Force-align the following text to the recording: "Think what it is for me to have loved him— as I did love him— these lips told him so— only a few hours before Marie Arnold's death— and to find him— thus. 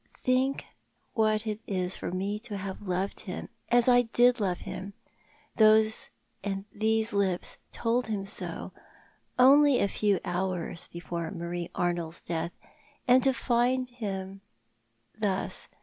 "Think 0.15 0.65
what 1.13 1.45
it 1.45 1.59
is 1.67 1.95
for 1.95 2.09
me 2.09 2.39
to 2.39 2.57
have 2.57 2.81
loved 2.81 3.19
him— 3.19 3.49
as 3.69 3.87
I 3.87 4.01
did 4.01 4.39
love 4.39 4.61
him— 4.61 4.93
these 5.57 7.13
lips 7.13 7.59
told 7.71 8.07
him 8.07 8.25
so— 8.25 8.71
only 9.37 9.77
a 9.79 9.87
few 9.87 10.19
hours 10.25 10.87
before 10.87 11.29
Marie 11.29 11.69
Arnold's 11.75 12.23
death— 12.23 12.57
and 13.07 13.21
to 13.21 13.31
find 13.31 13.91
him— 13.91 14.41
thus. 15.19 15.67